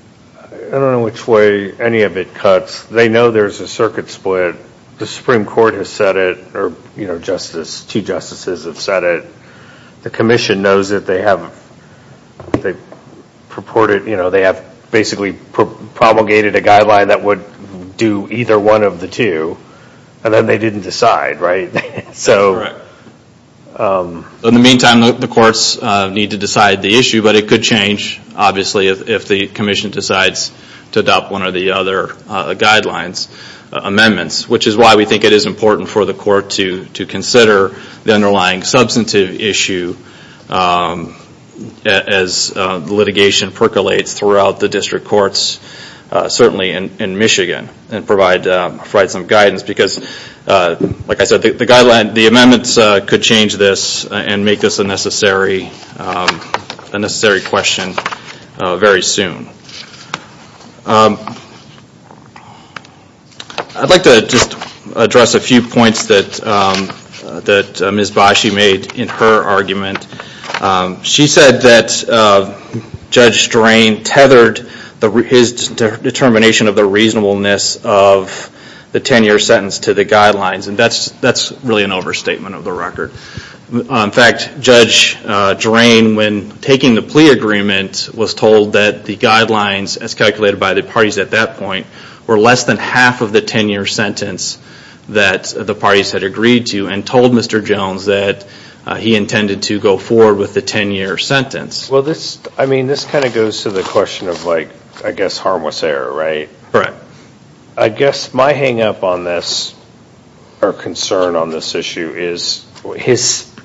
[0.66, 2.84] I don't know which way any of it cuts.
[2.86, 4.56] They know there's a circuit split.
[4.98, 9.24] The Supreme Court has said it, or, you know, two justices have said it.
[10.02, 11.54] The commission knows that they have
[12.52, 12.74] they
[13.48, 19.00] purported, you know, they have basically promulgated a guideline that would do either one of
[19.00, 19.56] the two,
[20.24, 21.72] and then they didn't decide, right?
[22.54, 22.85] Correct.
[23.78, 27.62] Um, in the meantime, the courts uh, need to decide the issue, but it could
[27.62, 30.50] change, obviously, if the commission decides
[30.92, 33.28] to adopt one or the other uh, guidelines
[33.70, 37.76] uh, amendments, which is why we think it is important for the court to consider
[38.04, 39.94] the underlying substantive issue
[40.48, 41.14] um,
[41.84, 45.60] as litigation percolates throughout the district courts,
[46.16, 48.70] Uh, certainly in Michigan, and provide uh,
[49.10, 49.62] some guidance.
[49.62, 49.98] Because,
[50.46, 50.76] uh,
[51.06, 52.76] like I said, the guideline the amendments
[53.06, 55.66] could change this and make this a necessary
[55.98, 56.40] um,
[57.44, 57.92] question
[58.58, 59.46] very soon.
[60.86, 61.18] Um,
[63.76, 64.56] I'd like to just
[64.96, 68.10] address a few points that um, Ms.
[68.12, 70.06] Bashi made in her argument.
[71.04, 71.90] She said that
[73.10, 74.66] Judge Drain tethered
[75.00, 78.52] his determination of the reasonableness of
[78.92, 83.12] the 10-year sentence to the guidelines, and that's really an overstatement of the record.
[83.72, 89.16] Uh, in fact, Judge uh, Drain, when taking the plea agreement, was told that the
[89.16, 91.86] guidelines, as calculated by the parties at that point,
[92.28, 94.58] were less than half of the 10-year sentence
[95.08, 97.64] that the parties had agreed to, and told Mr.
[97.64, 98.46] Jones that
[98.86, 101.90] uh, he intended to go forward with the 10-year sentence.
[101.90, 104.68] Well, this I mean, this kind of goes to the question of, like,
[105.06, 106.48] I guess, harmless error, right?
[106.72, 106.96] Correct.
[107.76, 109.72] I guess my hang-up on this,
[110.60, 112.66] or concern on this issue, is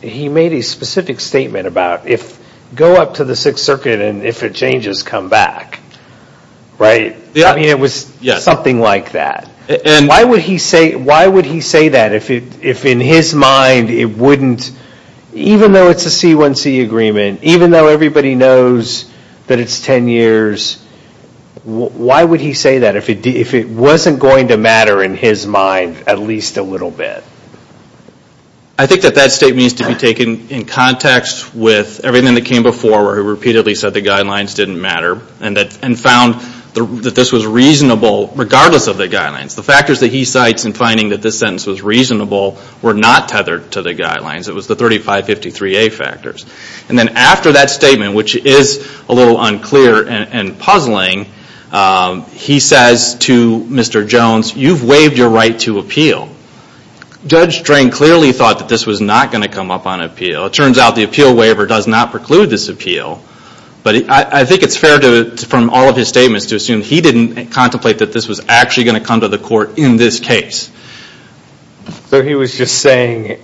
[0.01, 2.39] he made a specific statement about if,
[2.75, 5.79] go up to the Sixth Circuit and if it changes, come back.
[6.77, 7.15] Right?
[7.35, 9.49] I mean, it was something like that.
[9.67, 10.93] And why would he say
[11.89, 14.71] that if in his mind it wouldn't,
[15.33, 19.09] even though it's a C1C agreement, even though everybody knows
[19.47, 20.83] that it's 10 years,
[21.63, 23.09] why would he say that if
[23.53, 27.23] it wasn't going to matter in his mind at least a little bit?
[28.79, 32.63] I think that that statement needs to be taken in context with everything that came
[32.63, 36.41] before where he repeatedly said the guidelines didn't matter and found
[36.73, 39.55] that this was reasonable regardless of the guidelines.
[39.55, 43.71] The factors that he cites in finding that this sentence was reasonable were not tethered
[43.73, 44.47] to the guidelines.
[44.47, 46.45] It was the 3553A factors.
[46.89, 51.27] And then after that statement, which is a little unclear and puzzling,
[51.71, 54.07] Um, he says to Mr.
[54.07, 56.29] Jones, you've waived your right to appeal.
[57.25, 60.47] Judge Drain clearly thought that this was not going to come up on appeal.
[60.47, 63.23] It turns out the appeal waiver does not preclude this appeal.
[63.83, 67.47] But I think it's fair to from all of his statements to assume he didn't
[67.47, 70.71] contemplate that this was actually going to come to the court in this case.
[72.05, 73.41] So he was just saying,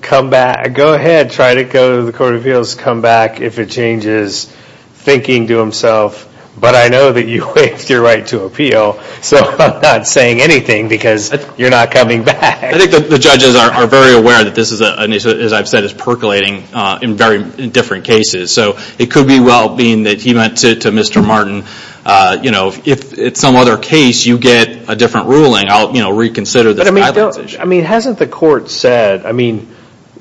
[0.00, 3.58] come back, go ahead, try to go to the Court of Appeals, come back if
[3.58, 4.46] it changes,
[4.94, 9.80] thinking to himself, but I know that you waived your right to appeal, so I'm
[9.80, 12.62] not saying anything because you're not coming back.
[12.62, 16.64] I think the judges are very aware that this is, as I've said, is percolating
[16.72, 18.52] uh, in very different cases.
[18.52, 21.26] So it could be well being that he meant to Mr.
[21.26, 21.64] Martin,
[22.04, 26.02] uh, you know, if it's some other case you get a different ruling, I'll you
[26.02, 27.58] know, reconsider this guidelines issue.
[27.58, 29.74] I mean, hasn't the court said, I mean,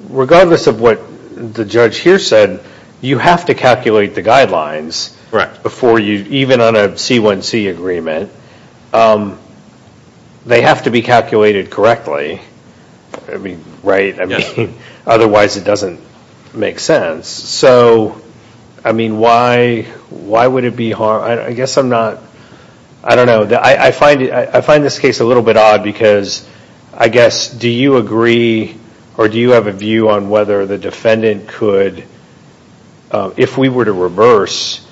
[0.10, 1.02] regardless of what
[1.54, 2.63] the judge here said,
[3.02, 5.17] you have to calculate the guidelines
[5.63, 8.32] before you, even on a C1C agreement,
[8.93, 9.39] um,
[10.46, 12.41] they have to be calculated correctly.
[13.28, 14.19] I mean, right?
[14.19, 16.00] I mean, otherwise it doesn't
[16.54, 17.28] make sense.
[17.28, 18.22] So,
[18.84, 21.39] I mean, why would it be hard?
[21.39, 22.22] I guess I'm not,
[23.04, 23.58] I don't know.
[23.60, 26.48] I find this case a little bit odd because,
[26.93, 28.78] I guess, do you agree
[29.17, 32.04] or do you have a view on whether the defendant could,
[33.12, 34.88] uh, if we were to reverse,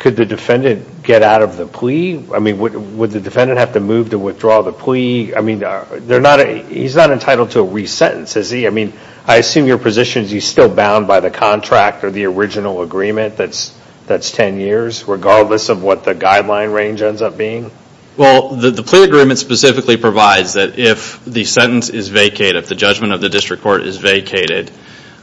[0.00, 2.24] could the defendant get out of the plea?
[2.34, 5.34] I mean, would the defendant have to move to withdraw the plea?
[5.34, 8.66] I mean, uh they're not he's not entitled to a re-sentence, is he?
[8.66, 8.92] I mean,
[9.26, 13.36] I assume your position is he's still bound by the contract or the original agreement
[13.36, 17.70] that's that's 10 years, regardless of what the guideline range ends up being?
[18.16, 23.12] Well, the plea agreement specifically provides that if the sentence is vacated, if the judgment
[23.12, 24.70] of the district court is vacated,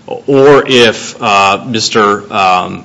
[0.07, 2.83] or if Mr.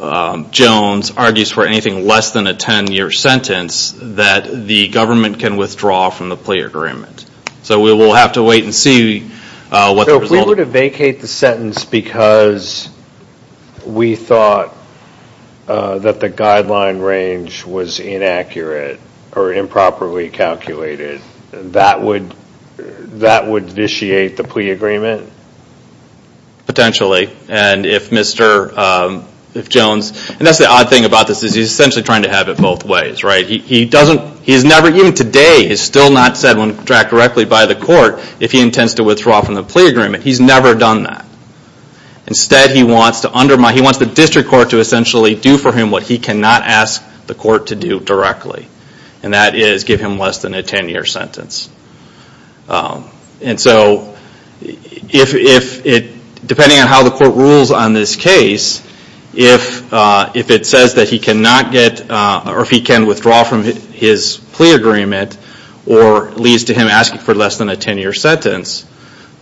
[0.00, 6.08] Um, Jones argues for anything less than a 10-year sentence, that the government can withdraw
[6.08, 7.26] from the plea agreement.
[7.62, 9.30] So we will have to wait and see
[9.70, 10.28] uh, what the result.
[10.28, 12.88] So if we were to vacate the sentence because
[13.86, 14.74] we thought
[15.68, 18.98] uh, that the guideline range was inaccurate
[19.36, 21.20] or improperly calculated,
[21.52, 22.34] that would
[22.76, 25.30] that would vitiate the plea agreement?
[26.66, 27.30] Potentially.
[27.48, 28.72] And if Mr.
[29.68, 32.58] Jones, and that's the odd thing about this, is he's essentially trying to have it
[32.58, 33.46] both ways, right?
[33.46, 37.74] He doesn't, he's never, even today, he's still not said when tracked directly by the
[37.74, 40.22] court if he intends to withdraw from the plea agreement.
[40.22, 41.26] He's never done that.
[42.26, 45.90] Instead, he wants to undermine, he wants the district court to essentially do for him
[45.90, 48.68] what he cannot ask the court to do directly.
[49.22, 51.68] And that is give him less than a 10-year sentence.
[52.68, 53.10] Um,
[53.42, 54.16] and so
[54.60, 58.86] if, if it, depending on how the court rules on this case,
[59.32, 63.62] Uh, if it says that he cannot get, uh, or if he can withdraw from
[63.62, 65.36] his plea agreement,
[65.86, 68.86] or leads to him asking for less than a 10-year sentence,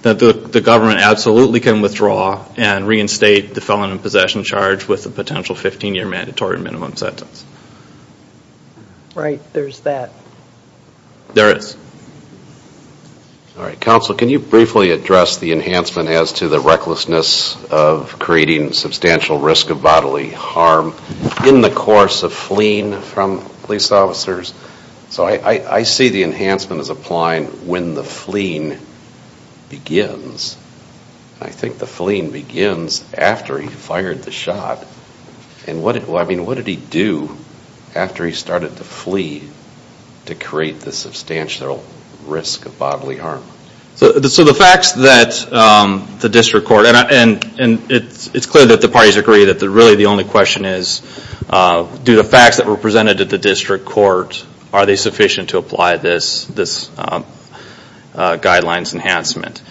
[0.03, 5.11] that the government absolutely can withdraw and reinstate the felon in possession charge with a
[5.11, 7.45] potential 15-year mandatory minimum sentence.
[9.15, 10.13] Right, there's that.
[11.35, 11.77] There is.
[13.59, 18.73] All right, counsel, can you briefly address the enhancement as to the recklessness of creating
[18.73, 20.95] substantial risk of bodily harm
[21.45, 24.55] in the course of fleeing from police officers?
[25.11, 28.79] So I see the enhancement as applying when the fleeing
[29.71, 30.57] begins.
[31.41, 34.87] I think the fleeing begins after he fired the shot.
[35.67, 37.37] And what i mean what did he do
[37.97, 39.49] after he started to flee
[40.27, 41.83] to create the substantial
[42.29, 43.43] risk of bodily harm?
[43.97, 47.45] So the facts that um, the district court, and
[47.91, 51.03] it's clear that the parties agree that really the only question is,
[51.51, 55.59] uh, do the facts that were presented at the district court are they sufficient to
[55.59, 57.25] apply this um,
[58.15, 59.63] uh, guidelines enhancement.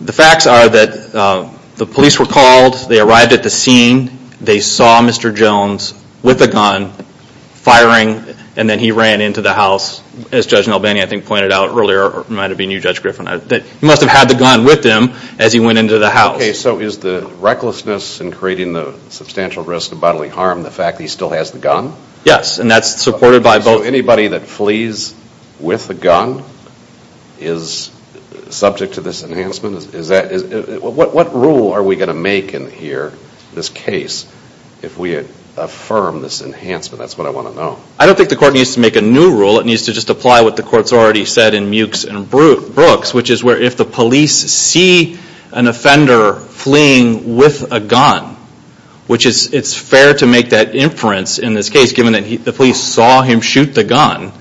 [0.00, 4.60] The facts are that uh, the police were called, they arrived at the scene, they
[4.60, 5.34] saw Mr.
[5.34, 8.22] Jones with a gun firing,
[8.56, 12.04] and then he ran into the house, as Judge Nalbandian I think pointed out earlier,
[12.08, 14.34] or it might have been you Judge Griffin, uh, that he must have had the
[14.34, 16.36] gun with him as he went into the house.
[16.36, 20.98] Okay, so is the recklessness in creating the substantial risk of bodily harm the fact
[20.98, 21.94] that he still has the gun?
[22.24, 23.82] Yes, and that's supported by both.
[23.82, 25.14] So anybody that flees
[25.58, 26.44] with a gun
[27.40, 27.90] is
[28.50, 29.94] subject to this enhancement?
[29.94, 33.12] Is that, uh, what rule are we going to make in here,
[33.54, 34.30] this case,
[34.82, 35.14] if we
[35.56, 36.98] affirm this enhancement?
[36.98, 37.78] That's what I want to know.
[37.98, 39.58] I don't think the court needs to make a new rule.
[39.60, 43.30] It needs to just apply what the court's already said in Mukes and Brooks, which
[43.30, 45.18] is where if the police see
[45.52, 48.36] an offender fleeing with a gun,
[49.06, 52.80] which is it's fair to make that inference in this case, given that the police
[52.80, 54.32] saw him shoot the gun,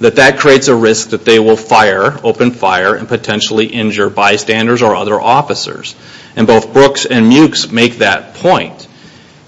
[0.00, 4.82] that that creates a risk that they will fire, open fire, and potentially injure bystanders
[4.82, 5.94] or other officers.
[6.36, 8.79] And both Brooks and Mukes make that point.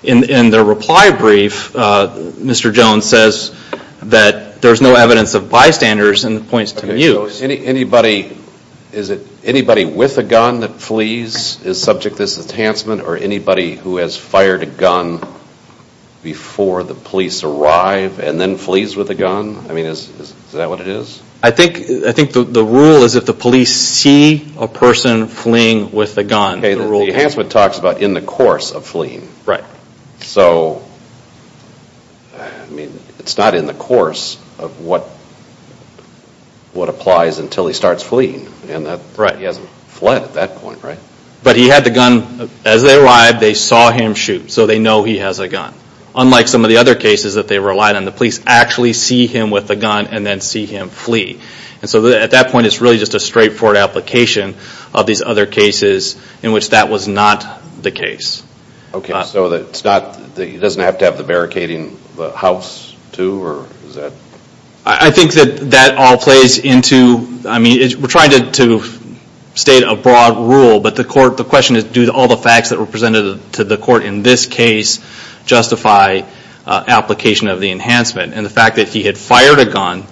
[0.02, 2.72] In their reply brief, uh, Mr.
[2.72, 3.54] Jones says
[4.02, 7.40] that there's no evidence of bystanders and points to Mukes.
[8.92, 13.76] Is it anybody with a gun that flees is subject to this enhancement, or anybody
[13.76, 15.20] who has fired a gun
[16.22, 19.70] before the police arrive and then flees with a gun?
[19.70, 21.22] I mean, is that what it is?
[21.44, 26.58] I think the rule is if the police see a person fleeing with a gun.
[26.58, 29.28] Okay, the enhancement talks about in the course of fleeing.
[29.46, 29.64] Right.
[30.22, 30.84] So,
[32.36, 35.02] I mean, it's not in the course of what
[36.72, 38.48] what applies until he starts fleeing.
[38.68, 40.98] And that right, he hasn't fled at that point, right?
[41.42, 42.50] But he had the gun.
[42.64, 45.74] As they arrived, they saw him shoot, so they know he has a gun.
[46.14, 49.50] Unlike some of the other cases that they relied on, the police actually see him
[49.50, 51.40] with a gun and then see him flee.
[51.80, 54.54] And so at that point, it's really just a straightforward application
[54.94, 58.44] of these other cases in which that was not the case.
[58.94, 63.42] Okay, uh, so it's not, he doesn't have to have the barricading the house, too,
[63.42, 64.12] or is that?
[64.84, 68.82] I think that that all plays into, I mean, we're trying to
[69.54, 72.78] state a broad rule, but the court, the question is do all the facts that
[72.78, 74.98] were presented to the court in this case
[75.44, 76.22] justify
[76.66, 78.34] uh, application of the enhancement?
[78.34, 80.04] And the fact that he had fired a gun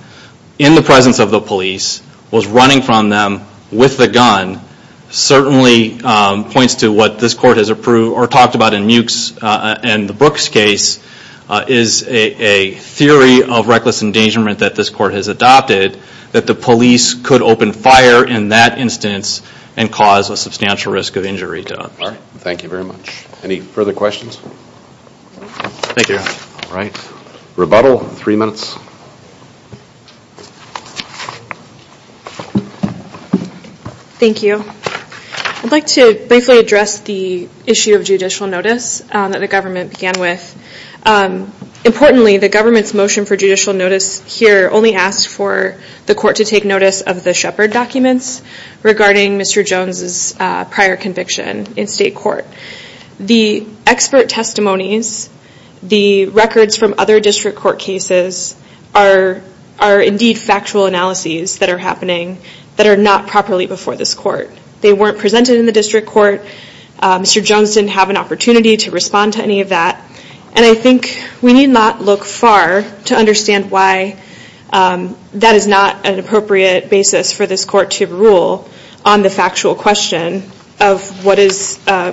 [0.59, 3.41] in the presence of the police, was running from them
[3.73, 4.61] with the gun,
[5.11, 9.79] certainly um, points to what this court has approved or talked about in Mukes uh,
[9.83, 11.05] and the Brooks case,
[11.49, 15.99] uh, is a theory of reckless endangerment that this court has adopted,
[16.31, 19.43] that the police could open fire in that instance
[19.77, 22.01] and cause a substantial risk of injury to others.
[22.01, 23.27] All right, thank you very much.
[23.43, 24.37] Any further questions?
[25.97, 26.19] Thank you.
[26.19, 26.97] All right.
[27.57, 28.77] Rebuttal, three minutes.
[34.21, 34.63] Thank you.
[35.63, 40.15] I'd like to briefly address the issue of judicial notice um, that the government began
[40.19, 40.43] with.
[41.05, 41.53] Um,
[41.85, 46.65] importantly, the government's motion for judicial notice here only asked for the court to take
[46.65, 48.41] notice of the Shepard documents
[48.83, 49.65] regarding Mr.
[49.65, 52.47] Jones' uh, prior conviction in state court.
[53.19, 55.29] The expert testimonies,
[55.83, 58.57] the records from other district court cases,
[58.95, 59.43] are
[59.79, 62.39] are indeed factual analyses that are happening
[62.77, 64.51] that are not properly before this court.
[64.81, 66.43] They weren't presented in the district court.
[66.99, 67.43] Uh, Mr.
[67.43, 70.05] Jones didn't have an opportunity to respond to any of that.
[70.53, 74.21] And I think we need not look far to understand why
[74.73, 78.69] um, that is not an appropriate basis for this court to rule
[79.05, 80.43] on the factual question
[80.81, 82.13] of what uh,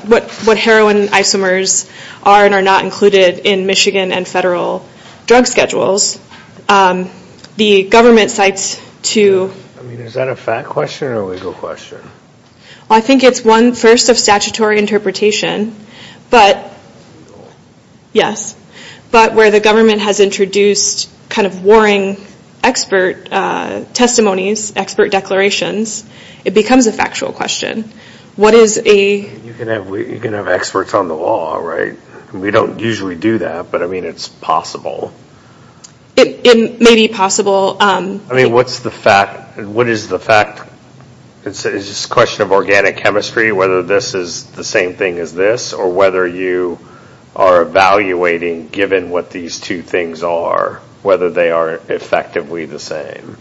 [0.55, 1.89] heroin isomers
[2.24, 4.86] are and are not included in Michigan and federal
[5.26, 6.20] drug schedules.
[6.68, 7.09] Um,
[7.55, 8.82] the government cites
[9.13, 9.53] to...
[9.80, 11.99] I mean, is that a fact question or a legal question?
[12.89, 15.75] I think it's one, first, of statutory interpretation,
[16.29, 16.71] but,
[18.13, 18.55] yes.
[19.11, 22.17] But where the government has introduced kind of warring
[22.63, 26.05] expert uh, testimonies, expert declarations,
[26.45, 27.83] it becomes a factual question.
[28.38, 29.15] What is a...
[29.15, 31.97] You can have you can have experts on the law, right?
[32.33, 35.11] We don't usually do that, but, I mean, it's possible.
[36.15, 37.77] It it may be possible.
[37.79, 39.59] Um, I mean, what's the fact?
[39.59, 40.66] What is the fact?
[41.48, 45.72] Is just a question of organic chemistry, whether this is the same thing as this,
[45.72, 46.78] or whether you
[47.36, 53.38] are evaluating, given what these two things are, whether they are effectively the same?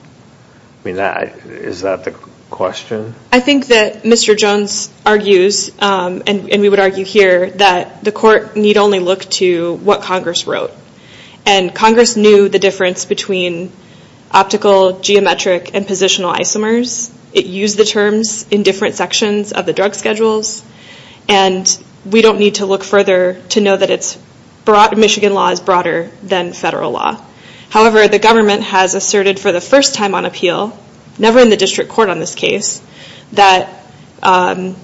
[0.85, 0.97] I mean,
[1.47, 2.13] is that the
[2.49, 3.15] question?
[3.33, 4.37] I think that Mr.
[4.37, 9.75] Jones argues, um, and we would argue here, that the court need only look to
[9.75, 10.71] what Congress wrote.
[11.45, 13.73] And Congress knew the difference between
[14.31, 17.13] optical, geometric, and positional isomers.
[17.37, 20.65] It used the terms in different sections of the drug schedules.
[21.29, 21.67] And
[22.07, 26.93] we don't need to look further to know that Michigan law is broader than federal
[26.93, 27.23] law.
[27.69, 30.79] However, the government has asserted for the first time on appeal,
[31.19, 32.81] never in the district court on this case,
[33.33, 33.85] that
[34.23, 34.75] um,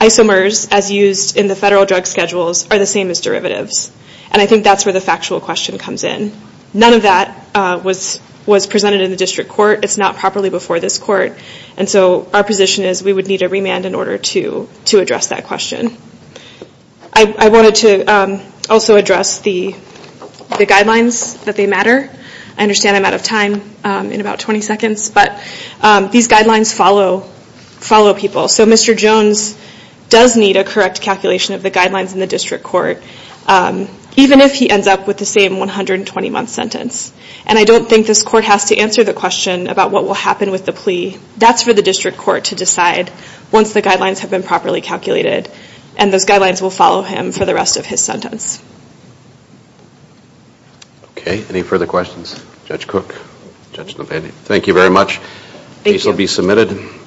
[0.00, 3.92] isomers, as used in the federal drug schedules, are the same as derivatives.
[4.32, 6.32] And I think that's where the factual question comes in.
[6.74, 9.84] None of that uh, was presented in the district court.
[9.84, 11.36] It's not properly before this court.
[11.76, 15.28] And so our position is we would need a remand in order to to address
[15.28, 15.96] that question.
[17.12, 19.72] I wanted to um, also address the
[20.58, 22.10] the guidelines, that they matter.
[22.56, 25.10] I understand I'm out of time um, in about 20 seconds.
[25.10, 25.40] But
[25.80, 28.48] um, these guidelines follow follow people.
[28.48, 28.96] So Mr.
[28.96, 29.56] Jones
[30.08, 33.02] does need a correct calculation of the guidelines in the district court,
[34.16, 37.12] even if he ends up with the same 120-month sentence.
[37.46, 40.50] And I don't think this court has to answer the question about what will happen
[40.50, 41.18] with the plea.
[41.36, 43.12] That's for the district court to decide
[43.52, 45.50] once the guidelines have been properly calculated.
[45.96, 48.62] And those guidelines will follow him for the rest of his sentence.
[51.12, 51.44] Okay.
[51.48, 52.42] Any further questions?
[52.64, 53.14] Judge Cook?
[53.72, 54.30] Judge Nalbandian?
[54.30, 55.20] Thank you very much.
[55.84, 56.99] Case will be submitted.